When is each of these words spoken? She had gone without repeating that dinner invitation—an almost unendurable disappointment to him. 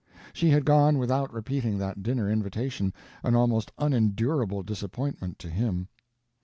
She 0.33 0.49
had 0.49 0.65
gone 0.65 0.97
without 0.97 1.31
repeating 1.31 1.77
that 1.77 2.01
dinner 2.01 2.27
invitation—an 2.27 3.35
almost 3.35 3.71
unendurable 3.77 4.63
disappointment 4.63 5.37
to 5.37 5.47
him. 5.51 5.89